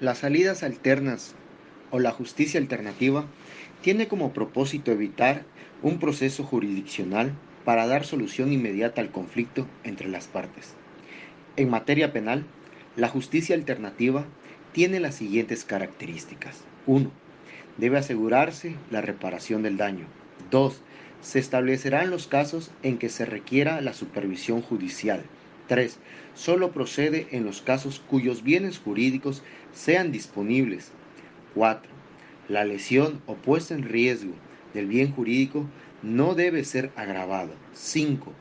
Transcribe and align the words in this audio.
Las 0.00 0.18
salidas 0.18 0.64
alternas 0.64 1.36
o 1.92 2.00
la 2.00 2.10
justicia 2.10 2.58
alternativa 2.58 3.26
tiene 3.80 4.08
como 4.08 4.32
propósito 4.32 4.90
evitar 4.90 5.44
un 5.82 6.00
proceso 6.00 6.42
jurisdiccional 6.42 7.32
para 7.64 7.86
dar 7.86 8.04
solución 8.04 8.52
inmediata 8.52 9.00
al 9.00 9.12
conflicto 9.12 9.68
entre 9.84 10.08
las 10.08 10.26
partes. 10.26 10.74
En 11.56 11.70
materia 11.70 12.12
penal, 12.12 12.44
la 12.96 13.08
justicia 13.08 13.54
alternativa 13.54 14.24
tiene 14.72 14.98
las 14.98 15.14
siguientes 15.14 15.64
características. 15.64 16.64
1. 16.86 17.12
Debe 17.76 17.98
asegurarse 17.98 18.74
la 18.90 19.00
reparación 19.00 19.62
del 19.62 19.76
daño. 19.76 20.06
2. 20.50 20.80
Se 21.22 21.38
establecerán 21.38 22.10
los 22.10 22.26
casos 22.26 22.72
en 22.82 22.98
que 22.98 23.08
se 23.08 23.26
requiera 23.26 23.80
la 23.80 23.92
supervisión 23.92 24.60
judicial. 24.60 25.22
3. 25.68 25.98
Solo 26.34 26.72
procede 26.72 27.28
en 27.30 27.44
los 27.44 27.62
casos 27.62 28.02
cuyos 28.06 28.42
bienes 28.42 28.78
jurídicos 28.78 29.42
sean 29.72 30.12
disponibles. 30.12 30.92
4. 31.54 31.90
La 32.48 32.64
lesión 32.64 33.22
o 33.26 33.34
puesta 33.34 33.74
en 33.74 33.82
riesgo 33.82 34.34
del 34.74 34.86
bien 34.86 35.12
jurídico 35.12 35.66
no 36.02 36.34
debe 36.34 36.64
ser 36.64 36.92
agravado. 36.96 37.52
5. 37.72 38.32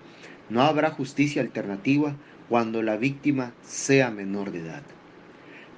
No 0.50 0.62
habrá 0.62 0.92
justicia 0.92 1.42
alternativa 1.42 2.16
cuando 2.50 2.82
la 2.82 2.98
víctima 2.98 3.54
sea 3.64 4.12
menor 4.12 4.52
de 4.52 4.60
edad. 4.60 4.84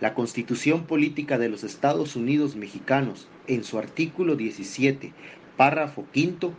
La 0.02 0.14
Constitución 0.14 0.86
Política 0.86 1.38
de 1.38 1.50
los 1.50 1.64
Estados 1.64 2.16
Unidos 2.16 2.56
Mexicanos, 2.56 3.28
en 3.48 3.64
su 3.64 3.78
artículo 3.78 4.36
17, 4.36 5.14
párrafo 5.56 6.06
quinto, 6.12 6.54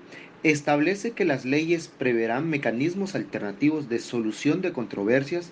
establece 0.51 1.11
que 1.11 1.25
las 1.25 1.45
leyes 1.45 1.89
preverán 1.89 2.49
mecanismos 2.49 3.15
alternativos 3.15 3.89
de 3.89 3.99
solución 3.99 4.61
de 4.61 4.73
controversias 4.73 5.51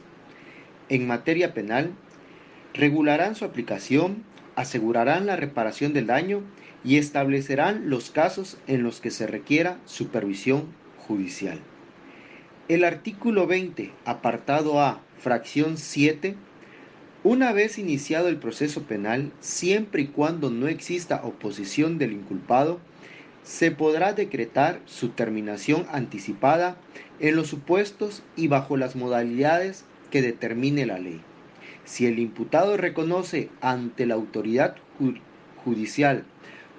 en 0.89 1.07
materia 1.07 1.53
penal, 1.53 1.91
regularán 2.75 3.35
su 3.35 3.45
aplicación, 3.45 4.23
asegurarán 4.55 5.27
la 5.27 5.37
reparación 5.37 5.95
del 5.95 6.07
daño 6.07 6.43
y 6.85 6.99
establecerán 6.99 7.91
los 7.91 8.11
casos 8.11 8.59
en 8.67 8.83
los 8.83 9.01
que 9.01 9.11
se 9.11 9.27
requiera 9.27 9.79
supervisión 9.85 10.67
judicial. 11.09 11.59
El 12.69 12.85
artículo 12.85 13.47
20, 13.47 13.91
apartado 14.05 14.81
A, 14.81 15.01
fracción 15.19 15.77
7, 15.77 16.37
una 17.25 17.53
vez 17.53 17.79
iniciado 17.79 18.29
el 18.29 18.37
proceso 18.37 18.83
penal, 18.83 19.33
siempre 19.41 20.03
y 20.03 20.07
cuando 20.07 20.51
no 20.51 20.69
exista 20.69 21.25
oposición 21.25 21.99
del 21.99 22.13
inculpado, 22.13 22.81
se 23.45 23.71
podrá 23.71 24.15
decretar 24.15 24.81
su 24.87 25.11
terminación 25.11 25.87
anticipada 25.93 26.77
en 27.21 27.37
los 27.37 27.49
supuestos 27.49 28.23
y 28.37 28.49
bajo 28.49 28.77
las 28.77 28.97
modalidades 28.97 29.85
que 30.11 30.23
determine 30.23 30.87
la 30.87 30.99
ley. 30.99 31.21
Si 31.85 32.07
el 32.07 32.19
imputado 32.19 32.77
reconoce 32.77 33.51
ante 33.61 34.07
la 34.07 34.15
autoridad 34.15 34.77
judicial 35.63 36.25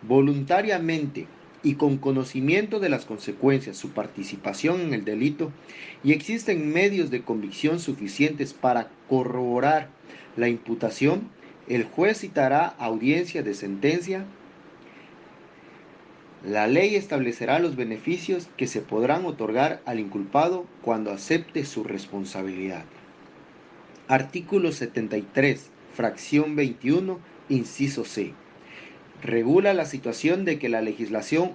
voluntariamente 0.02 1.28
y 1.62 1.76
con 1.76 1.98
conocimiento 1.98 2.80
de 2.80 2.90
las 2.90 3.06
consecuencias 3.06 3.78
su 3.78 3.90
participación 3.90 4.82
en 4.82 4.94
el 4.94 5.06
delito 5.06 5.52
y 6.04 6.12
existen 6.14 6.72
medios 6.72 7.10
de 7.12 7.22
convicción 7.22 7.80
suficientes 7.80 8.54
para 8.54 8.90
corroborar 9.10 9.90
la 10.38 10.48
imputación, 10.48 11.30
el 11.68 11.84
juez 11.84 12.20
citará 12.20 12.68
audiencia 12.68 13.42
de 13.42 13.54
sentencia 13.54 14.26
la 16.48 16.68
ley 16.68 16.96
establecerá 16.96 17.58
los 17.58 17.76
beneficios 17.76 18.50
que 18.56 18.68
se 18.68 18.82
podrán 18.82 19.26
otorgar 19.26 19.82
al 19.86 20.00
inculpado 20.00 20.68
cuando 20.84 21.12
acepte 21.12 21.66
su 21.66 21.84
responsabilidad. 21.84 22.86
Artículo 24.08 24.72
73, 24.72 25.70
fracción 25.96 26.56
21, 26.56 27.20
inciso 27.50 28.06
C. 28.06 28.34
Regula 29.24 29.74
la 29.74 29.86
situación 29.86 30.46
de 30.46 30.60
que 30.60 30.70
la 30.70 30.82
legislación 30.82 31.54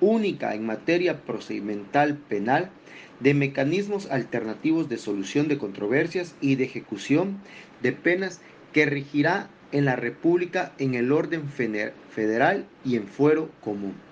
única 0.00 0.54
en 0.54 0.64
materia 0.64 1.22
procedimental 1.22 2.16
penal 2.16 2.70
de 3.18 3.34
mecanismos 3.34 4.08
alternativos 4.08 4.88
de 4.88 4.98
solución 4.98 5.48
de 5.48 5.58
controversias 5.58 6.36
y 6.40 6.54
de 6.54 6.62
ejecución 6.62 7.38
de 7.82 7.90
penas 7.90 8.40
que 8.72 8.86
regirá 8.86 9.50
en 9.72 9.84
la 9.84 9.96
República 9.96 10.72
en 10.78 10.94
el 10.94 11.10
orden 11.10 11.48
federal 11.48 12.66
y 12.84 12.94
en 12.94 13.08
fuero 13.08 13.50
común. 13.60 14.07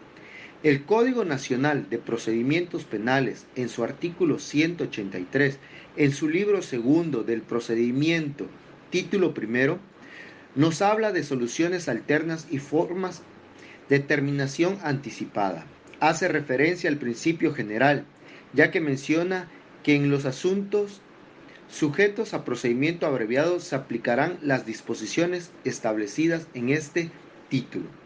El 0.62 0.84
Código 0.84 1.26
Nacional 1.26 1.90
de 1.90 1.98
Procedimientos 1.98 2.84
Penales, 2.84 3.44
en 3.56 3.68
su 3.68 3.84
artículo 3.84 4.38
183, 4.38 5.58
en 5.96 6.12
su 6.12 6.30
libro 6.30 6.62
segundo 6.62 7.24
del 7.24 7.42
procedimiento, 7.42 8.46
título 8.90 9.34
primero, 9.34 9.78
nos 10.54 10.80
habla 10.80 11.12
de 11.12 11.24
soluciones 11.24 11.90
alternas 11.90 12.46
y 12.50 12.58
formas 12.58 13.20
de 13.90 14.00
terminación 14.00 14.78
anticipada. 14.82 15.66
Hace 16.00 16.26
referencia 16.26 16.88
al 16.88 16.96
principio 16.96 17.52
general, 17.52 18.06
ya 18.54 18.70
que 18.70 18.80
menciona 18.80 19.50
que 19.82 19.94
en 19.94 20.10
los 20.10 20.24
asuntos 20.24 21.02
sujetos 21.68 22.32
a 22.32 22.46
procedimiento 22.46 23.06
abreviado 23.06 23.60
se 23.60 23.76
aplicarán 23.76 24.38
las 24.40 24.64
disposiciones 24.64 25.50
establecidas 25.64 26.46
en 26.54 26.70
este 26.70 27.10
título 27.50 28.05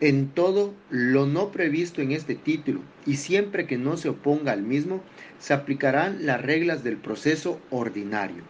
en 0.00 0.28
todo 0.28 0.74
lo 0.90 1.26
no 1.26 1.50
previsto 1.50 2.00
en 2.02 2.12
este 2.12 2.36
título 2.36 2.82
y 3.04 3.16
siempre 3.16 3.66
que 3.66 3.78
no 3.78 3.96
se 3.96 4.08
oponga 4.08 4.52
al 4.52 4.62
mismo, 4.62 5.02
se 5.40 5.54
aplicarán 5.54 6.24
las 6.24 6.40
reglas 6.40 6.84
del 6.84 6.96
proceso 6.96 7.60
ordinario, 7.70 8.44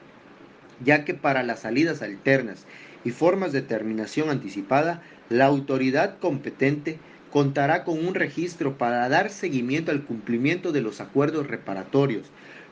ya 0.84 1.04
que 1.04 1.14
para 1.14 1.42
las 1.42 1.60
salidas 1.60 2.03
alternas 2.03 2.66
y 3.04 3.12
formas 3.12 3.53
de 3.53 3.62
terminación 3.62 4.28
anticipada, 4.28 5.03
la 5.31 5.47
autoridad 5.47 6.19
competente 6.19 6.98
contará 7.31 7.84
con 7.84 8.06
un 8.06 8.15
registro 8.15 8.76
para 8.76 9.09
dar 9.09 9.30
seguimiento 9.30 9.91
al 9.91 10.04
cumplimiento 10.04 10.72
de 10.72 10.82
los 10.82 11.00
acuerdos 11.00 11.47
reparatorios, 11.47 12.26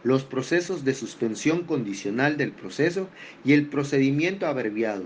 los 0.05 0.25
procesos 0.25 0.85
de 0.85 0.95
suspensión 0.95 1.65
condicional 1.65 2.37
del 2.37 2.53
proceso 2.53 3.09
y 3.45 3.55
el 3.55 3.67
procedimiento 3.67 4.47
abreviado 4.47 5.05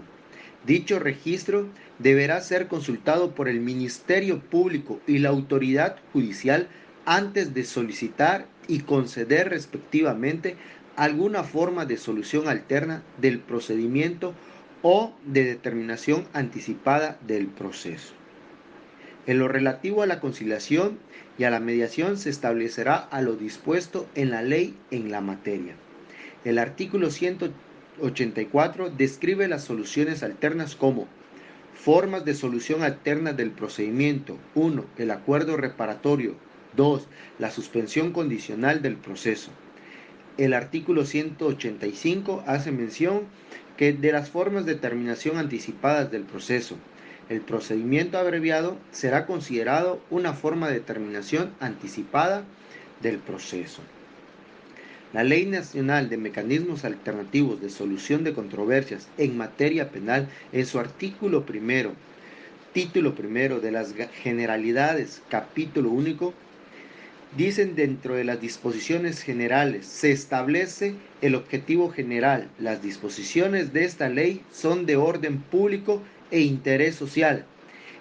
Dicho 0.66 0.98
registro 0.98 1.69
deberá 1.98 2.41
ser 2.43 2.69
consultado 2.69 3.34
por 3.34 3.48
el 3.48 3.60
Ministerio 3.60 4.41
Público 4.41 5.00
y 5.06 5.19
la 5.19 5.31
autoridad 5.31 5.97
judicial 6.12 6.69
antes 7.06 7.54
de 7.54 7.65
solicitar 7.65 8.47
y 8.69 8.81
conceder 8.81 9.49
respectivamente 9.49 10.56
alguna 10.97 11.44
forma 11.44 11.87
de 11.87 11.97
solución 11.97 12.47
alterna 12.47 13.03
del 13.19 13.38
procedimiento 13.38 14.34
o 14.82 15.15
de 15.25 15.44
determinación 15.44 16.26
anticipada 16.34 17.19
del 17.26 17.47
proceso. 17.47 18.12
En 19.26 19.38
lo 19.38 19.49
relativo 19.49 20.03
a 20.03 20.06
la 20.06 20.20
conciliación 20.20 20.99
y 21.38 21.44
a 21.44 21.50
la 21.50 21.60
mediación 21.60 22.19
se 22.19 22.28
establecerá 22.28 22.97
a 22.97 23.22
lo 23.22 23.37
dispuesto 23.37 24.06
en 24.15 24.31
la 24.31 24.43
ley 24.43 24.76
en 24.91 25.10
la 25.10 25.22
materia. 25.22 25.75
El 26.44 26.59
artículo 26.59 27.10
180 27.10 27.69
84 28.00 28.91
describe 28.91 29.49
las 29.49 29.65
soluciones 29.65 30.22
alternas 30.22 30.75
como 30.75 31.09
formas 31.75 32.25
de 32.25 32.34
solución 32.34 32.83
alterna 32.83 33.33
del 33.33 33.50
procedimiento. 33.50 34.37
1. 34.55 34.84
El 34.99 35.11
acuerdo 35.11 35.56
reparatorio. 35.56 36.34
2. 36.77 37.06
La 37.38 37.50
suspensión 37.50 38.12
condicional 38.12 38.83
del 38.83 38.97
proceso. 38.97 39.50
El 40.37 40.55
artículo 40.55 41.05
185 41.05 42.44
hace 42.47 42.71
mención 42.71 43.22
que 43.77 43.93
de 43.93 44.12
las 44.12 44.31
formas 44.31 44.67
de 44.67 44.75
terminación 44.75 45.38
anticipadas 45.38 46.11
del 46.11 46.22
proceso, 46.22 46.77
el 47.31 47.41
procedimiento 47.41 48.19
abreviado 48.19 48.77
será 48.91 49.25
considerado 49.25 50.00
una 50.11 50.34
forma 50.34 50.69
de 50.69 50.81
terminación 50.81 51.53
anticipada 51.61 52.44
del 53.00 53.19
proceso. 53.19 53.82
La 55.12 55.25
Ley 55.25 55.44
Nacional 55.44 56.09
de 56.09 56.16
Mecanismos 56.16 56.84
Alternativos 56.84 57.60
de 57.60 57.69
Solución 57.69 58.22
de 58.22 58.32
Controversias 58.32 59.09
en 59.19 59.37
materia 59.37 59.91
penal, 59.91 60.29
en 60.52 60.64
su 60.67 60.79
artículo 60.79 61.44
primero, 61.44 61.94
título 62.73 63.17
primero 63.17 63.58
de 63.58 63.73
las 63.73 63.93
generalidades, 64.23 65.20
capítulo 65.29 65.90
único, 65.90 66.32
dicen 67.37 67.75
dentro 67.75 68.14
de 68.14 68.23
las 68.23 68.40
disposiciones 68.40 69.23
generales, 69.23 69.85
se 69.87 70.12
establece 70.12 70.94
el 71.23 71.35
objetivo 71.35 71.90
general. 71.90 72.46
Las 72.61 72.81
disposiciones 72.81 73.73
de 73.73 73.87
esta 73.87 74.08
ley 74.08 74.43
son 74.52 74.87
de 74.87 74.94
orden 74.94 75.40
público 75.40 76.00
e 76.31 76.43
interés 76.43 76.94
social 76.94 77.44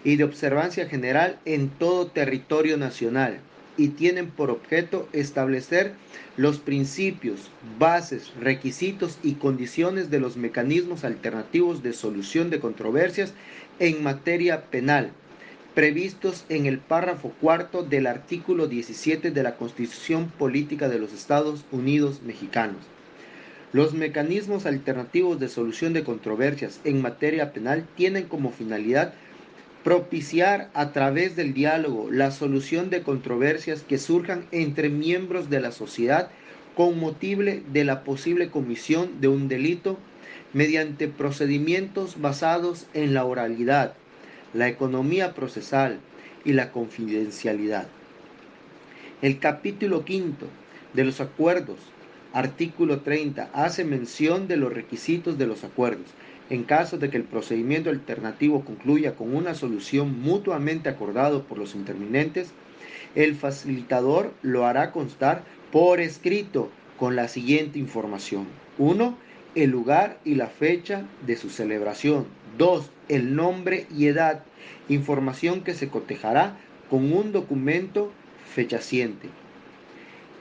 y 0.04 0.18
de 0.18 0.25
observancia 0.25 0.88
general 0.88 1.39
en 1.45 1.69
todo 1.69 2.06
territorio 2.06 2.78
nacional 2.78 3.39
y 3.80 3.88
tienen 3.88 4.30
por 4.30 4.52
objeto 4.52 5.08
establecer 5.14 5.94
los 6.36 6.60
principios, 6.60 7.50
bases, 7.80 8.34
requisitos 8.40 9.18
y 9.24 9.36
condiciones 9.36 10.12
de 10.12 10.20
los 10.20 10.36
mecanismos 10.36 11.06
alternativos 11.06 11.81
de 11.81 11.94
solución 11.94 12.50
de 12.50 12.60
controversias 12.60 13.34
en 13.80 14.04
materia 14.04 14.66
penal, 14.66 15.12
previstos 15.76 16.44
en 16.50 16.66
el 16.66 16.80
párrafo 16.80 17.30
cuarto 17.40 17.81
del 17.81 18.08
artículo 18.08 18.68
17 18.68 19.31
de 19.31 19.44
la 19.44 19.56
Constitución 19.56 20.30
Política 20.30 20.90
de 20.90 21.00
los 21.00 21.14
Estados 21.14 21.64
Unidos 21.72 22.22
Mexicanos. 22.22 22.82
Los 23.72 23.94
mecanismos 23.94 24.66
alternativos 24.66 25.40
de 25.40 25.48
solución 25.48 25.94
de 25.94 26.04
controversias 26.04 26.82
en 26.84 27.02
materia 27.02 27.54
penal 27.54 27.86
tienen 27.96 28.25
como 28.25 28.52
finalidad 28.52 29.14
propiciar 29.84 30.70
a 30.74 30.92
través 30.92 31.36
del 31.36 31.54
diálogo 31.54 32.10
la 32.12 32.31
solución 32.31 32.90
de 32.90 33.02
controversias 33.02 33.81
que 33.81 33.98
surjan 33.98 34.46
entre 34.52 34.90
miembros 34.90 35.50
de 35.50 35.62
la 35.62 35.72
sociedad 35.72 36.30
con 36.76 37.00
motivo 37.00 37.44
de 37.44 37.84
la 37.84 38.04
posible 38.04 38.50
comisión 38.50 39.22
de 39.22 39.28
un 39.28 39.48
delito 39.48 39.98
mediante 40.54 41.08
procedimientos 41.08 42.20
basados 42.20 42.88
en 42.94 43.14
la 43.14 43.26
oralidad, 43.26 43.94
la 44.54 44.68
economía 44.68 45.34
procesal 45.34 46.00
y 46.44 46.54
la 46.54 46.72
confidencialidad. 46.72 47.88
El 49.22 49.40
capítulo 49.40 50.06
quinto 50.06 50.48
de 50.94 51.04
los 51.04 51.22
acuerdos, 51.22 51.78
artículo 52.34 53.02
30, 53.02 53.50
hace 53.54 53.84
mención 53.84 54.48
de 54.48 54.58
los 54.58 54.74
requisitos 54.74 55.38
de 55.38 55.48
los 55.48 55.64
acuerdos. 55.64 56.08
En 56.50 56.63
caso 56.63 56.98
de 56.98 57.10
que 57.10 57.18
el 57.18 57.24
procedimiento 57.24 57.90
alternativo 57.90 58.66
concluya 58.66 59.16
con 59.16 59.36
una 59.36 59.54
solución 59.54 60.19
mutuamente 60.22 60.90
acordado 60.90 61.44
por 61.44 61.57
los 61.57 61.75
intervinientes, 61.75 62.51
el 63.16 63.36
facilitador 63.36 64.34
lo 64.42 64.66
hará 64.66 64.92
constar 64.92 65.44
por 65.72 66.00
escrito 66.00 66.72
con 66.98 67.16
la 67.16 67.28
siguiente 67.28 67.80
información. 67.80 68.48
1 68.78 69.30
el 69.56 69.72
lugar 69.72 70.19
y 70.24 70.36
la 70.36 70.48
fecha 70.48 71.04
de 71.25 71.36
su 71.36 71.50
celebración. 71.50 72.28
2. 72.57 72.90
El 73.07 73.36
nombre 73.36 73.88
y 73.96 74.07
edad, 74.07 74.44
información 74.88 75.62
que 75.62 75.74
se 75.74 75.90
cotejará 75.90 76.57
con 76.90 77.12
un 77.13 77.31
documento 77.31 78.12
fechaciente. 78.54 79.30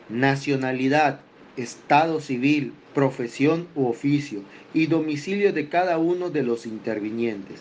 Nacionalidad, 0.08 1.20
estado 1.58 2.20
civil, 2.20 2.72
profesión 2.94 3.69
u 3.75 3.87
oficio 3.87 4.43
y 4.72 4.87
domicilio 4.87 5.52
de 5.52 5.69
cada 5.69 5.99
uno 5.99 6.31
de 6.31 6.43
los 6.43 6.66
intervinientes. 6.66 7.60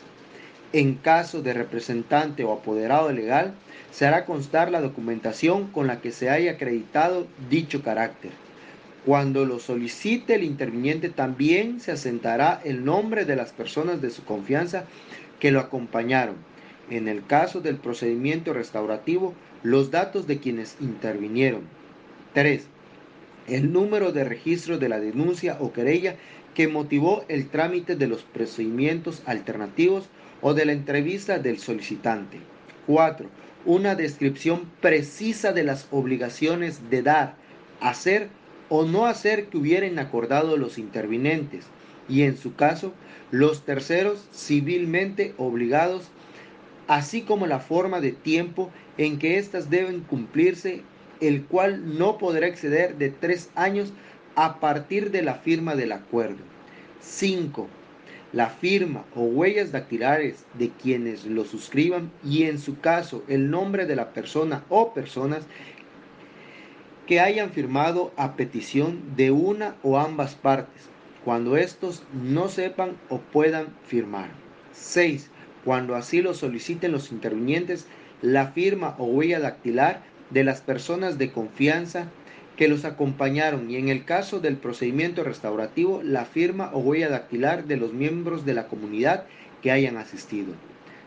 En 0.73 0.95
caso 0.95 1.41
de 1.41 1.53
representante 1.53 2.43
o 2.43 2.51
apoderado 2.51 3.11
legal, 3.11 3.53
se 3.91 4.05
hará 4.05 4.25
constar 4.25 4.69
la 4.69 4.81
documentación 4.81 5.67
con 5.67 5.87
la 5.87 6.01
que 6.01 6.11
se 6.11 6.29
haya 6.29 6.51
acreditado 6.51 7.25
dicho 7.49 7.81
carácter. 7.81 8.31
Cuando 9.05 9.45
lo 9.45 9.59
solicite 9.59 10.35
el 10.35 10.43
interviniente 10.43 11.09
también 11.09 11.79
se 11.79 11.93
asentará 11.93 12.61
el 12.65 12.83
nombre 12.83 13.23
de 13.23 13.37
las 13.37 13.53
personas 13.53 14.01
de 14.01 14.09
su 14.09 14.25
confianza 14.25 14.83
que 15.39 15.51
lo 15.51 15.61
acompañaron. 15.61 16.35
En 16.89 17.07
el 17.07 17.25
caso 17.25 17.61
del 17.61 17.77
procedimiento 17.77 18.53
restaurativo, 18.53 19.33
los 19.63 19.91
datos 19.91 20.27
de 20.27 20.39
quienes 20.39 20.75
intervinieron. 20.81 21.61
3. 22.33 22.67
El 23.47 23.71
número 23.71 24.11
de 24.11 24.25
registro 24.25 24.77
de 24.77 24.89
la 24.89 24.99
denuncia 24.99 25.57
o 25.59 25.71
querella 25.71 26.17
que 26.53 26.67
motivó 26.67 27.23
el 27.29 27.47
trámite 27.47 27.95
de 27.95 28.07
los 28.07 28.23
procedimientos 28.23 29.21
alternativos 29.25 30.09
o 30.41 30.53
de 30.53 30.65
la 30.65 30.73
entrevista 30.73 31.39
del 31.39 31.59
solicitante. 31.59 32.39
4. 32.87 33.29
Una 33.65 33.95
descripción 33.95 34.69
precisa 34.81 35.53
de 35.53 35.63
las 35.63 35.87
obligaciones 35.91 36.89
de 36.89 37.01
dar, 37.03 37.35
hacer 37.79 38.27
o 38.69 38.85
no 38.85 39.05
hacer 39.05 39.47
que 39.47 39.57
hubieran 39.57 39.97
acordado 39.99 40.57
los 40.57 40.77
intervinientes 40.77 41.65
y 42.09 42.23
en 42.23 42.37
su 42.37 42.55
caso 42.55 42.93
los 43.31 43.63
terceros 43.63 44.27
civilmente 44.33 45.33
obligados, 45.37 46.09
así 46.87 47.21
como 47.21 47.47
la 47.47 47.59
forma 47.59 48.01
de 48.01 48.11
tiempo 48.11 48.71
en 48.97 49.19
que 49.19 49.37
éstas 49.37 49.69
deben 49.69 50.01
cumplirse, 50.01 50.81
el 51.21 51.45
cual 51.45 51.97
no 51.97 52.17
podrá 52.17 52.47
exceder 52.47 52.97
de 52.97 53.09
tres 53.09 53.49
años 53.55 53.93
a 54.35 54.59
partir 54.59 55.11
de 55.11 55.21
la 55.21 55.35
firma 55.35 55.75
del 55.75 55.91
acuerdo. 55.91 56.37
5. 57.01 57.67
La 58.33 58.49
firma 58.49 59.05
o 59.15 59.21
huellas 59.21 59.71
dactilares 59.71 60.45
de 60.59 60.69
quienes 60.69 61.25
lo 61.25 61.45
suscriban 61.45 62.11
y 62.23 62.43
en 62.43 62.59
su 62.59 62.79
caso 62.79 63.23
el 63.27 63.49
nombre 63.49 63.85
de 63.85 63.95
la 63.95 64.13
persona 64.13 64.63
o 64.69 64.93
personas 64.93 65.45
que 67.07 67.21
hayan 67.21 67.51
firmado 67.51 68.11
a 68.17 68.35
petición 68.35 69.15
de 69.15 69.31
una 69.31 69.75
o 69.81 69.97
ambas 69.97 70.35
partes, 70.35 70.83
cuando 71.23 71.55
estos 71.55 72.03
no 72.13 72.49
sepan 72.49 72.97
o 73.09 73.19
puedan 73.19 73.67
firmar. 73.87 74.29
6. 74.73 75.31
Cuando 75.63 75.95
así 75.95 76.21
lo 76.21 76.33
soliciten 76.33 76.91
los 76.91 77.11
intervinientes, 77.11 77.87
la 78.21 78.47
firma 78.47 78.95
o 78.97 79.05
huella 79.05 79.39
dactilar 79.39 80.01
de 80.29 80.43
las 80.43 80.61
personas 80.61 81.17
de 81.17 81.31
confianza 81.31 82.07
que 82.55 82.67
los 82.67 82.85
acompañaron 82.85 83.69
y 83.69 83.75
en 83.77 83.89
el 83.89 84.03
caso 84.03 84.39
del 84.39 84.57
procedimiento 84.57 85.23
restaurativo, 85.23 86.01
la 86.03 86.25
firma 86.25 86.71
o 86.73 86.79
huella 86.79 87.09
dactilar 87.09 87.65
de 87.65 87.77
los 87.77 87.93
miembros 87.93 88.45
de 88.45 88.53
la 88.53 88.67
comunidad 88.67 89.25
que 89.61 89.71
hayan 89.71 89.97
asistido. 89.97 90.53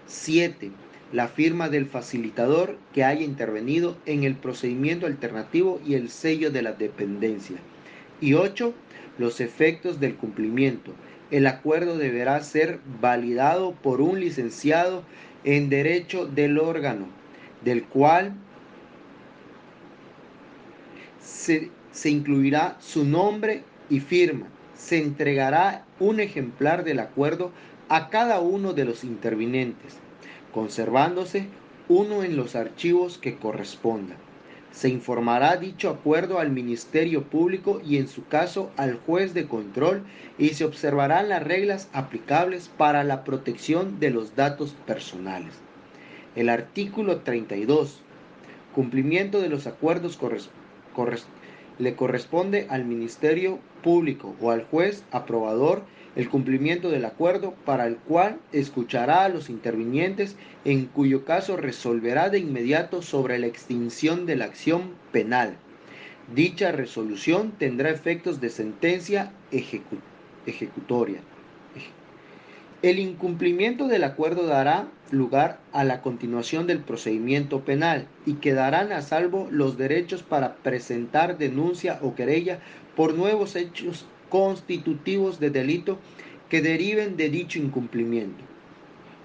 7 0.06 0.70
la 1.12 1.26
firma 1.26 1.68
del 1.68 1.86
facilitador 1.86 2.78
que 2.92 3.04
haya 3.04 3.22
intervenido 3.22 3.96
en 4.06 4.24
el 4.24 4.36
procedimiento 4.36 5.06
alternativo 5.06 5.80
y 5.84 5.94
el 5.94 6.08
sello 6.08 6.50
de 6.50 6.62
la 6.62 6.72
dependencia. 6.72 7.56
Y 8.20 8.34
8. 8.34 8.72
Los 9.18 9.40
efectos 9.40 9.98
del 9.98 10.14
cumplimiento. 10.14 10.92
El 11.30 11.46
acuerdo 11.46 11.98
deberá 11.98 12.40
ser 12.42 12.78
validado 13.00 13.72
por 13.72 14.00
un 14.00 14.20
licenciado 14.20 15.02
en 15.44 15.68
derecho 15.68 16.26
del 16.26 16.58
órgano, 16.58 17.06
del 17.64 17.84
cual 17.84 18.34
se, 21.22 21.70
incluirá 22.04 22.76
su 22.80 23.04
nombre 23.04 23.64
y 23.88 24.00
firma. 24.00 24.46
Se 24.74 24.98
entregará 24.98 25.84
un 25.98 26.20
ejemplar 26.20 26.84
del 26.84 27.00
acuerdo 27.00 27.52
a 27.88 28.08
cada 28.08 28.40
uno 28.40 28.72
de 28.72 28.84
los 28.84 29.04
intervinientes 29.04 29.98
conservándose 30.52 31.46
uno 31.88 32.22
en 32.22 32.36
los 32.36 32.54
archivos 32.56 33.18
que 33.18 33.36
corresponda. 33.36 34.16
Se 34.72 34.88
informará 34.88 35.56
dicho 35.56 35.90
acuerdo 35.90 36.38
al 36.38 36.50
Ministerio 36.50 37.24
Público 37.24 37.80
y 37.84 37.96
en 37.96 38.06
su 38.06 38.26
caso 38.26 38.70
al 38.76 38.94
juez 38.94 39.34
de 39.34 39.48
control 39.48 40.04
y 40.38 40.50
se 40.50 40.64
observarán 40.64 41.28
las 41.28 41.42
reglas 41.42 41.88
aplicables 41.92 42.68
para 42.68 43.02
la 43.02 43.24
protección 43.24 43.98
de 43.98 44.10
los 44.10 44.36
datos 44.36 44.76
personales. 44.86 45.54
El 46.36 46.48
artículo 46.48 47.18
32. 47.20 48.00
Cumplimiento 48.72 49.40
de 49.40 49.48
los 49.48 49.66
acuerdos 49.66 50.16
le 51.78 51.96
corresponde 51.96 52.66
al 52.68 52.84
Ministerio 52.84 53.58
Público 53.82 54.34
o 54.40 54.50
al 54.50 54.64
juez 54.64 55.04
aprobador 55.10 55.82
el 56.16 56.28
cumplimiento 56.28 56.90
del 56.90 57.04
acuerdo 57.04 57.54
para 57.64 57.86
el 57.86 57.96
cual 57.96 58.38
escuchará 58.52 59.24
a 59.24 59.28
los 59.28 59.48
intervinientes 59.48 60.36
en 60.64 60.86
cuyo 60.86 61.24
caso 61.24 61.56
resolverá 61.56 62.30
de 62.30 62.40
inmediato 62.40 63.00
sobre 63.00 63.38
la 63.38 63.46
extinción 63.46 64.26
de 64.26 64.36
la 64.36 64.46
acción 64.46 64.94
penal. 65.12 65.56
Dicha 66.34 66.72
resolución 66.72 67.52
tendrá 67.58 67.90
efectos 67.90 68.40
de 68.40 68.50
sentencia 68.50 69.32
ejecutoria. 70.46 71.20
El 72.82 72.98
incumplimiento 72.98 73.88
del 73.88 74.04
acuerdo 74.04 74.46
dará 74.46 74.88
lugar 75.10 75.60
a 75.72 75.84
la 75.84 76.00
continuación 76.00 76.66
del 76.66 76.78
procedimiento 76.78 77.60
penal 77.60 78.06
y 78.24 78.34
quedarán 78.34 78.90
a 78.92 79.02
salvo 79.02 79.48
los 79.50 79.76
derechos 79.76 80.22
para 80.22 80.54
presentar 80.56 81.36
denuncia 81.36 81.98
o 82.00 82.14
querella 82.14 82.60
por 82.96 83.12
nuevos 83.12 83.54
hechos 83.54 84.06
constitutivos 84.30 85.38
de 85.40 85.50
delito 85.50 85.98
que 86.48 86.62
deriven 86.62 87.18
de 87.18 87.28
dicho 87.28 87.58
incumplimiento. 87.58 88.42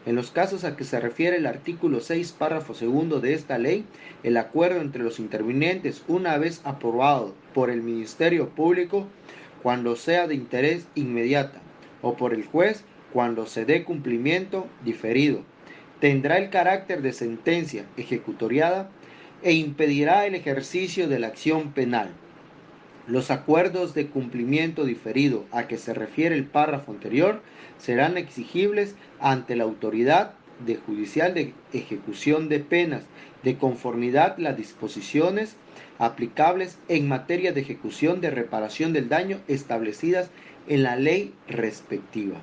En 0.05 0.15
los 0.15 0.31
casos 0.31 0.65
a 0.65 0.75
que 0.75 0.83
se 0.83 1.00
refiere 1.00 1.38
el 1.38 1.45
artículo 1.45 2.01
6, 2.01 2.33
párrafo 2.33 2.74
segundo 2.74 3.21
de 3.21 3.35
esta 3.35 3.57
ley, 3.57 3.85
el 4.24 4.35
acuerdo 4.35 4.81
entre 4.81 5.01
los 5.01 5.17
intervinientes, 5.17 6.03
una 6.09 6.38
vez 6.38 6.59
aprobado 6.65 7.33
por 7.53 7.69
el 7.69 7.81
Ministerio 7.81 8.50
Público, 8.50 9.07
cuando 9.63 9.95
sea 9.95 10.27
de 10.27 10.35
interés 10.35 10.88
inmediata, 10.93 11.62
o 12.01 12.17
por 12.17 12.33
el 12.33 12.45
juez, 12.45 12.83
cuando 13.15 13.45
se 13.45 13.63
dé 13.63 13.86
cumplimiento 13.86 14.67
diferido, 14.84 15.41
tendrá 16.01 16.38
el 16.38 16.50
carácter 16.50 17.01
de 17.01 17.13
sentencia 17.13 17.86
ejecutoriada 17.95 18.89
e 19.41 19.53
impedirá 19.53 20.25
el 20.25 20.36
ejercicio 20.36 21.07
de 21.07 21.19
la 21.19 21.27
acción 21.27 21.72
penal 21.72 22.12
los 23.07 23.29
acuerdos 23.29 23.93
de 23.93 24.07
cumplimiento 24.07 24.84
diferido 24.84 25.45
a 25.51 25.67
que 25.67 25.77
se 25.77 25.93
refiere 25.93 26.36
el 26.36 26.45
párrafo 26.45 26.91
anterior 26.91 27.41
serán 27.77 28.17
exigibles 28.17 28.95
ante 29.19 29.55
la 29.55 29.63
autoridad 29.63 30.34
de 30.65 30.75
judicial 30.75 31.34
de 31.34 31.53
ejecución 31.74 32.50
de 32.50 32.60
penas 32.60 33.03
de 33.43 33.57
conformidad 33.57 34.38
las 34.39 34.57
disposiciones 34.57 35.55
aplicables 36.00 36.79
en 36.88 37.07
materia 37.07 37.51
de 37.51 37.62
ejecución 37.62 38.22
de 38.22 38.31
reparación 38.31 38.91
del 38.91 39.07
daño 39.07 39.39
establecidas 39.48 40.31
en 40.67 40.81
la 40.81 40.95
ley 40.95 41.34
respectiva. 41.48 42.41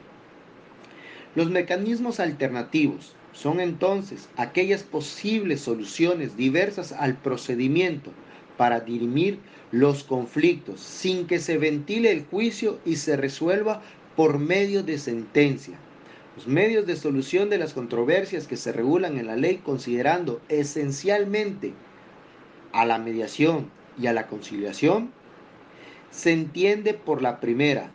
Los 1.34 1.50
mecanismos 1.50 2.20
alternativos 2.20 3.14
son 3.32 3.60
entonces 3.60 4.28
aquellas 4.36 4.82
posibles 4.82 5.62
soluciones 5.62 6.36
diversas 6.36 6.92
al 6.92 7.16
procedimiento 7.16 8.12
para 8.58 8.80
dirimir 8.80 9.38
los 9.70 10.04
conflictos 10.04 10.80
sin 10.80 11.26
que 11.26 11.38
se 11.38 11.56
ventile 11.56 12.12
el 12.12 12.26
juicio 12.26 12.78
y 12.84 12.96
se 12.96 13.16
resuelva 13.16 13.80
por 14.14 14.38
medio 14.38 14.82
de 14.82 14.98
sentencia. 14.98 15.78
Los 16.36 16.46
medios 16.46 16.86
de 16.86 16.96
solución 16.96 17.48
de 17.48 17.56
las 17.58 17.72
controversias 17.72 18.46
que 18.46 18.58
se 18.58 18.72
regulan 18.72 19.16
en 19.18 19.26
la 19.26 19.36
ley 19.36 19.62
considerando 19.64 20.42
esencialmente 20.50 21.72
a 22.72 22.84
la 22.84 22.98
mediación 22.98 23.70
y 23.98 24.06
a 24.06 24.12
la 24.12 24.26
conciliación, 24.26 25.10
se 26.10 26.32
entiende 26.32 26.92
por 26.92 27.22
la 27.22 27.40
primera 27.40 27.90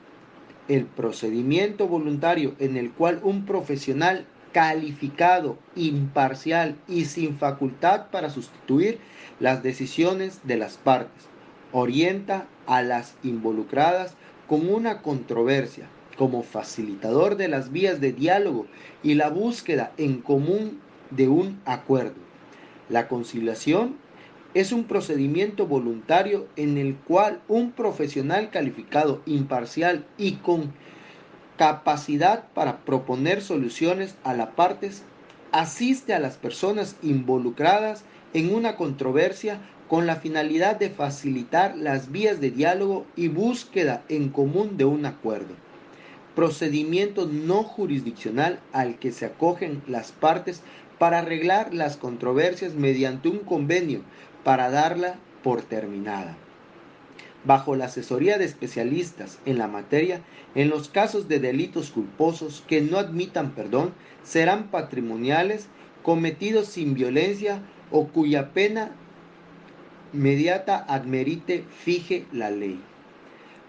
el 0.68 0.86
procedimiento 0.86 1.88
voluntario 1.88 2.56
en 2.60 2.78
el 2.78 2.92
cual 2.92 3.20
un 3.24 3.46
profesional 3.46 4.26
calificado, 4.52 5.58
imparcial 5.76 6.76
y 6.88 7.06
sin 7.06 7.38
facultad 7.38 8.08
para 8.12 8.30
sustituir 8.30 9.00
las 9.40 9.64
decisiones 9.64 10.40
de 10.44 10.58
las 10.58 10.78
partes 10.78 11.28
orienta 11.72 12.48
a 12.66 12.82
las 12.82 13.16
involucradas 13.24 14.16
con 14.48 14.70
una 14.70 15.02
controversia 15.02 15.88
como 16.18 16.42
facilitador 16.42 17.38
de 17.38 17.48
las 17.48 17.72
vías 17.72 18.02
de 18.02 18.14
diálogo 18.14 18.66
y 19.04 19.14
la 19.14 19.30
búsqueda 19.30 19.92
en 19.98 20.22
común 20.22 20.80
de 21.12 21.28
un 21.28 21.62
acuerdo. 21.66 22.16
La 22.90 23.08
conciliación 23.08 23.96
es 24.54 24.72
un 24.72 24.86
procedimiento 24.86 25.68
voluntario 25.68 26.48
en 26.56 26.78
el 26.78 26.96
cual 26.96 27.42
un 27.48 27.72
profesional 27.72 28.50
calificado, 28.50 29.22
imparcial 29.26 30.06
y 30.18 30.34
con 30.34 30.74
capacidad 31.58 32.46
para 32.54 32.78
proponer 32.80 33.42
soluciones 33.42 34.16
a 34.24 34.34
las 34.34 34.50
partes 34.50 35.04
asiste 35.52 36.14
a 36.14 36.20
las 36.20 36.38
personas 36.38 36.96
involucradas 37.02 38.04
en 38.34 38.54
una 38.54 38.76
controversia 38.76 39.60
con 39.88 40.06
la 40.06 40.18
finalidad 40.18 40.76
de 40.78 40.90
facilitar 40.90 41.76
las 41.78 42.12
vías 42.12 42.40
de 42.42 42.52
diálogo 42.52 43.06
y 43.16 43.30
búsqueda 43.30 44.04
en 44.10 44.30
común 44.30 44.78
de 44.78 44.86
un 44.86 45.06
acuerdo 45.06 45.67
procedimiento 46.38 47.26
no 47.26 47.64
jurisdiccional 47.64 48.60
al 48.72 49.00
que 49.00 49.12
se 49.12 49.26
acogen 49.26 49.82
las 49.88 50.12
partes 50.12 50.62
para 51.00 51.18
arreglar 51.18 51.74
las 51.74 51.98
controversias 51.98 52.76
mediante 52.76 53.28
un 53.28 53.40
convenio 53.40 54.02
para 54.44 54.70
darla 54.70 55.16
por 55.42 55.64
terminada. 55.64 56.38
Bajo 57.44 57.76
la 57.76 57.86
asesoría 57.86 58.38
de 58.38 58.46
especialistas 58.46 59.40
en 59.48 59.58
la 59.58 59.68
materia, 59.68 60.22
en 60.54 60.70
los 60.70 60.90
casos 60.90 61.28
de 61.28 61.40
delitos 61.40 61.90
culposos 61.90 62.64
que 62.68 62.82
no 62.82 63.00
admitan 63.00 63.56
perdón, 63.56 63.92
serán 64.24 64.68
patrimoniales 64.68 65.66
cometidos 66.04 66.68
sin 66.68 66.94
violencia 66.94 67.64
o 67.90 68.10
cuya 68.10 68.54
pena 68.54 68.92
mediata 70.14 70.86
admerite 70.88 71.66
fije 71.84 72.28
la 72.32 72.52
ley. 72.52 72.80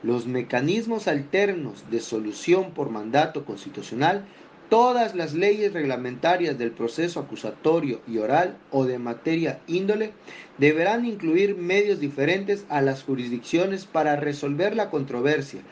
Los 0.02 0.26
mecanismos 0.26 1.08
alternos 1.08 1.84
de 1.90 2.00
solución 2.00 2.70
por 2.72 2.90
mandato 2.90 3.44
constitucional, 3.44 4.24
todas 4.68 5.14
las 5.16 5.34
leyes 5.34 5.72
reglamentarias 5.72 6.56
del 6.56 6.70
proceso 6.70 7.18
acusatorio 7.18 8.00
y 8.06 8.18
oral 8.18 8.56
o 8.70 8.84
de 8.84 8.98
materia 8.98 9.60
índole 9.66 10.12
deberán 10.58 11.04
incluir 11.04 11.56
medios 11.56 11.98
diferentes 11.98 12.64
a 12.68 12.80
las 12.80 13.02
jurisdicciones 13.02 13.86
para 13.86 14.14
resolver 14.14 14.76
la 14.76 14.88
controversia, 14.88 15.62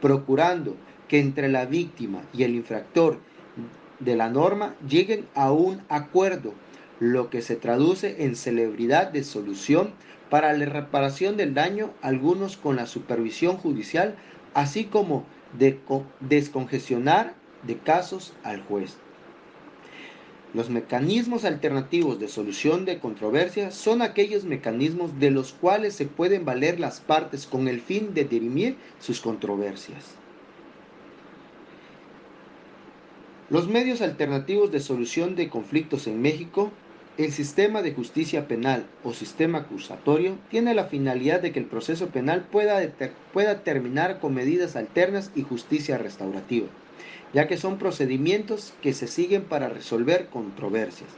procurando 0.00 0.74
que 1.06 1.20
entre 1.20 1.48
la 1.48 1.66
víctima 1.66 2.22
y 2.32 2.42
el 2.42 2.56
infractor 2.56 3.18
de 4.00 4.16
la 4.16 4.28
norma 4.28 4.74
lleguen 4.88 5.26
a 5.34 5.52
un 5.52 5.82
acuerdo, 5.88 6.54
lo 6.98 7.30
que 7.30 7.42
se 7.42 7.56
traduce 7.56 8.24
en 8.24 8.36
celebridad 8.36 9.12
de 9.12 9.22
solución 9.22 9.92
para 10.30 10.52
la 10.52 10.66
reparación 10.66 11.36
del 11.36 11.54
daño, 11.54 11.92
algunos 12.02 12.56
con 12.56 12.76
la 12.76 12.86
supervisión 12.86 13.56
judicial, 13.56 14.16
así 14.54 14.84
como 14.84 15.24
de 15.58 15.80
descongestionar 16.20 17.34
de 17.66 17.78
casos 17.78 18.32
al 18.42 18.62
juez. 18.62 18.96
Los 20.54 20.70
mecanismos 20.70 21.44
alternativos 21.44 22.18
de 22.18 22.28
solución 22.28 22.86
de 22.86 22.98
controversias 22.98 23.74
son 23.74 24.00
aquellos 24.00 24.44
mecanismos 24.44 25.18
de 25.20 25.30
los 25.30 25.52
cuales 25.52 25.94
se 25.94 26.06
pueden 26.06 26.44
valer 26.44 26.80
las 26.80 27.00
partes 27.00 27.46
con 27.46 27.68
el 27.68 27.80
fin 27.80 28.14
de 28.14 28.24
dirimir 28.24 28.76
sus 28.98 29.20
controversias. 29.20 30.14
Los 33.50 33.68
medios 33.68 34.00
alternativos 34.00 34.72
de 34.72 34.80
solución 34.80 35.36
de 35.36 35.50
conflictos 35.50 36.06
en 36.06 36.22
México 36.22 36.72
el 37.18 37.32
sistema 37.32 37.80
de 37.80 37.94
justicia 37.94 38.46
penal 38.46 38.84
o 39.02 39.14
sistema 39.14 39.58
acusatorio 39.58 40.36
tiene 40.50 40.74
la 40.74 40.84
finalidad 40.84 41.40
de 41.40 41.50
que 41.50 41.58
el 41.58 41.64
proceso 41.64 42.08
penal 42.08 42.42
pueda, 42.42 42.82
pueda 43.32 43.62
terminar 43.62 44.20
con 44.20 44.34
medidas 44.34 44.76
alternas 44.76 45.30
y 45.34 45.42
justicia 45.42 45.96
restaurativa, 45.96 46.66
ya 47.32 47.48
que 47.48 47.56
son 47.56 47.78
procedimientos 47.78 48.74
que 48.82 48.92
se 48.92 49.06
siguen 49.06 49.44
para 49.44 49.70
resolver 49.70 50.26
controversias. 50.26 51.08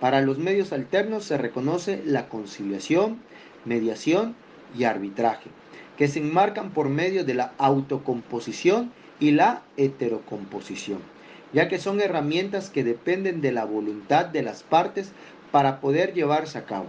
Para 0.00 0.22
los 0.22 0.38
medios 0.38 0.72
alternos 0.72 1.24
se 1.24 1.36
reconoce 1.36 2.00
la 2.06 2.28
conciliación, 2.30 3.18
mediación 3.66 4.34
y 4.78 4.84
arbitraje, 4.84 5.50
que 5.98 6.08
se 6.08 6.20
enmarcan 6.20 6.70
por 6.70 6.88
medio 6.88 7.22
de 7.22 7.34
la 7.34 7.52
autocomposición 7.58 8.92
y 9.20 9.32
la 9.32 9.62
heterocomposición 9.76 11.13
ya 11.54 11.68
que 11.68 11.78
son 11.78 12.00
herramientas 12.00 12.68
que 12.68 12.84
dependen 12.84 13.40
de 13.40 13.52
la 13.52 13.64
voluntad 13.64 14.26
de 14.26 14.42
las 14.42 14.62
partes 14.62 15.12
para 15.52 15.80
poder 15.80 16.12
llevarse 16.12 16.58
a 16.58 16.66
cabo. 16.66 16.88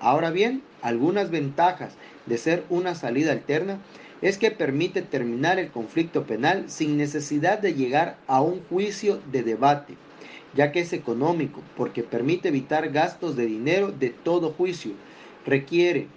Ahora 0.00 0.30
bien, 0.30 0.62
algunas 0.82 1.30
ventajas 1.30 1.94
de 2.24 2.38
ser 2.38 2.64
una 2.70 2.94
salida 2.94 3.32
alterna 3.32 3.78
es 4.22 4.38
que 4.38 4.50
permite 4.50 5.02
terminar 5.02 5.58
el 5.58 5.70
conflicto 5.70 6.24
penal 6.24 6.64
sin 6.68 6.96
necesidad 6.96 7.58
de 7.58 7.74
llegar 7.74 8.16
a 8.26 8.40
un 8.40 8.62
juicio 8.70 9.20
de 9.30 9.42
debate, 9.42 9.94
ya 10.54 10.72
que 10.72 10.80
es 10.80 10.94
económico, 10.94 11.62
porque 11.76 12.02
permite 12.02 12.48
evitar 12.48 12.90
gastos 12.90 13.36
de 13.36 13.44
dinero 13.44 13.92
de 13.92 14.08
todo 14.10 14.52
juicio. 14.52 14.92
Requiere 15.44 16.08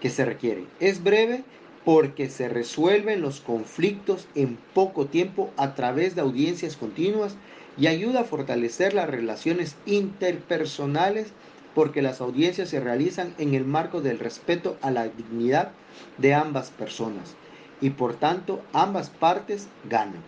que 0.00 0.10
se 0.10 0.26
requiere. 0.26 0.64
Es 0.78 1.02
breve 1.02 1.42
porque 1.86 2.28
se 2.28 2.48
resuelven 2.48 3.20
los 3.20 3.40
conflictos 3.40 4.26
en 4.34 4.58
poco 4.74 5.06
tiempo 5.06 5.52
a 5.56 5.76
través 5.76 6.16
de 6.16 6.20
audiencias 6.20 6.76
continuas 6.76 7.36
y 7.78 7.86
ayuda 7.86 8.22
a 8.22 8.24
fortalecer 8.24 8.92
las 8.92 9.08
relaciones 9.08 9.76
interpersonales 9.86 11.28
porque 11.76 12.02
las 12.02 12.20
audiencias 12.20 12.70
se 12.70 12.80
realizan 12.80 13.34
en 13.38 13.54
el 13.54 13.64
marco 13.64 14.00
del 14.00 14.18
respeto 14.18 14.76
a 14.82 14.90
la 14.90 15.06
dignidad 15.06 15.70
de 16.18 16.34
ambas 16.34 16.70
personas 16.70 17.36
y 17.80 17.90
por 17.90 18.16
tanto 18.16 18.62
ambas 18.72 19.08
partes 19.08 19.68
ganan. 19.88 20.24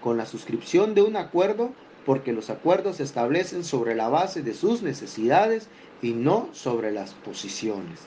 Con 0.00 0.16
la 0.16 0.26
suscripción 0.26 0.96
de 0.96 1.02
un 1.02 1.14
acuerdo, 1.14 1.70
porque 2.04 2.32
los 2.32 2.50
acuerdos 2.50 2.96
se 2.96 3.04
establecen 3.04 3.62
sobre 3.62 3.94
la 3.94 4.08
base 4.08 4.42
de 4.42 4.54
sus 4.54 4.82
necesidades 4.82 5.68
y 6.02 6.14
no 6.14 6.48
sobre 6.52 6.90
las 6.90 7.14
posiciones. 7.14 8.00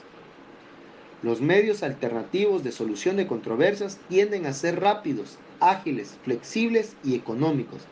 Los 1.22 1.42
medios 1.42 1.84
alternativos 1.84 2.64
de 2.64 2.72
solución 2.72 3.18
de 3.18 3.28
controversias 3.28 3.98
tienden 4.08 4.46
a 4.46 4.54
ser 4.54 4.80
rápidos, 4.80 5.38
ágiles, 5.60 6.18
flexibles 6.24 6.96
y 7.04 7.16
económicos. 7.16 7.92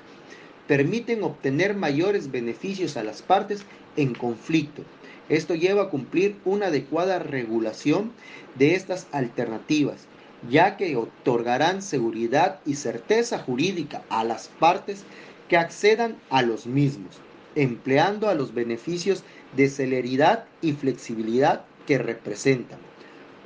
Permiten 0.66 1.24
obtener 1.24 1.76
mayores 1.76 2.32
beneficios 2.32 2.96
a 2.96 3.04
las 3.04 3.22
partes 3.22 3.68
en 3.98 4.16
conflicto. 4.16 4.84
Esto 5.28 5.56
lleva 5.56 5.84
a 5.84 5.90
cumplir 5.90 6.42
una 6.46 6.68
adecuada 6.68 7.20
regulación 7.20 8.16
de 8.54 8.76
estas 8.76 9.10
alternativas, 9.12 10.10
ya 10.42 10.78
que 10.78 10.96
otorgarán 10.96 11.82
seguridad 11.82 12.62
y 12.66 12.76
certeza 12.76 13.40
jurídica 13.40 14.06
a 14.10 14.24
las 14.24 14.48
partes 14.48 15.10
que 15.50 15.58
accedan 15.58 16.24
a 16.30 16.44
los 16.44 16.66
mismos, 16.66 17.26
empleando 17.56 18.30
a 18.30 18.36
los 18.36 18.54
beneficios 18.54 19.26
de 19.52 19.68
celeridad 19.68 20.54
y 20.62 20.74
flexibilidad 20.74 21.72
que 21.86 21.98
representan. 21.98 22.87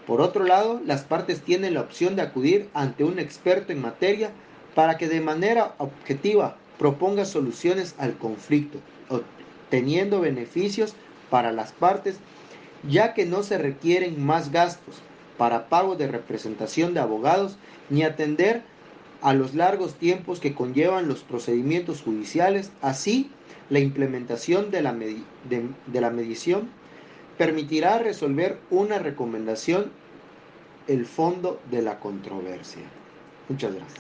Por 0.08 0.22
otro 0.22 0.44
lado, 0.44 0.82
las 0.86 1.04
partes 1.04 1.42
tienen 1.42 1.76
la 1.76 1.82
opción 1.82 2.16
de 2.16 2.24
acudir 2.24 2.70
ante 2.74 3.04
un 3.04 3.20
experto 3.20 3.72
en 3.72 3.82
materia 3.82 4.32
para 4.76 4.98
que 4.98 5.08
de 5.08 5.22
manera 5.22 5.76
objetiva 5.78 6.58
proponga 6.78 7.26
soluciones 7.26 7.96
al 7.98 8.18
conflicto, 8.18 8.80
obteniendo 9.10 10.20
beneficios 10.20 10.96
para 11.30 11.52
las 11.52 11.72
partes, 11.72 12.18
ya 12.88 13.14
que 13.14 13.26
no 13.26 13.44
se 13.44 13.58
requieren 13.58 14.24
más 14.24 14.52
gastos 14.52 15.02
para 15.38 15.70
pago 15.70 15.96
de 15.96 16.08
representación 16.08 16.94
de 16.94 17.00
abogados 17.00 17.58
ni 17.90 18.04
atender 18.04 18.64
a 19.22 19.34
los 19.34 19.54
largos 19.54 19.96
tiempos 19.96 20.40
que 20.40 20.56
conllevan 20.56 21.08
los 21.08 21.20
procedimientos 21.22 22.02
judiciales, 22.02 22.72
así 22.82 23.32
la 23.70 23.80
implementación 23.80 24.72
de 24.72 24.82
la, 24.82 24.92
medición 26.12 26.70
permitirá 27.38 28.00
resolver 28.00 28.66
una 28.70 29.00
recomendación 29.00 29.92
el 30.88 31.06
fondo 31.06 31.60
de 31.66 31.82
la 31.82 32.00
controversia. 32.00 32.84
Muchas 33.48 33.74
gracias. 33.76 34.00